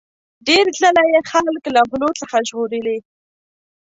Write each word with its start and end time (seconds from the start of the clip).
ډیر 0.47 0.65
ځله 0.79 1.03
یې 1.11 1.19
خلک 1.31 1.63
له 1.75 1.81
غلو 1.89 2.09
څخه 2.21 2.35
ژغورلي. 2.47 2.97